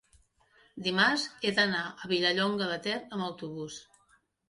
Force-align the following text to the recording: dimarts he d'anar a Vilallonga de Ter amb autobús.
dimarts 0.87 1.27
he 1.49 1.53
d'anar 1.61 1.83
a 2.07 2.11
Vilallonga 2.15 2.73
de 2.75 2.83
Ter 2.89 2.99
amb 3.05 3.31
autobús. 3.31 3.83